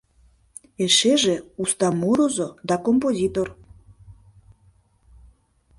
Эшеже— 0.83 1.35
уста 1.61 1.87
мурызо 1.99 2.49
да 2.67 2.75
композитор. 2.85 3.47